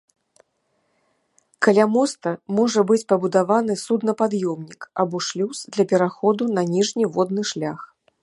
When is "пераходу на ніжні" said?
5.95-7.05